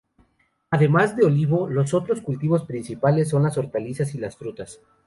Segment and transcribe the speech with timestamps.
[0.71, 4.79] Además del olivo, los otros cultivos principales son las hortalizas y las frutas.